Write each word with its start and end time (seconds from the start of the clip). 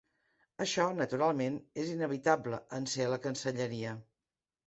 Això, 0.63 0.85
naturalment, 1.01 1.59
és 1.83 1.91
inevitable, 1.97 2.61
en 2.79 2.89
ser 2.95 3.07
a 3.09 3.13
la 3.15 3.21
Cancelleria. 3.29 3.95